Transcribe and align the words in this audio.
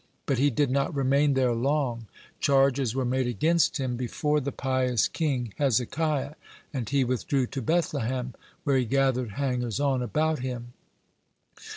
But 0.25 0.39
he 0.39 0.49
did 0.49 0.71
not 0.71 0.95
remain 0.95 1.35
there 1.35 1.53
long; 1.53 2.07
charges 2.39 2.95
were 2.95 3.05
made 3.05 3.27
against 3.27 3.77
him 3.77 3.97
before 3.97 4.39
the 4.39 4.51
pious 4.51 5.07
king 5.07 5.53
Hezekiah, 5.59 6.33
and 6.73 6.89
he 6.89 7.03
withdrew 7.03 7.45
to 7.45 7.61
Bethlehem, 7.61 8.33
where 8.63 8.77
he 8.77 8.85
gathered 8.85 9.33
hangers 9.33 9.79
on 9.79 10.01
about 10.01 10.39
him. 10.39 10.73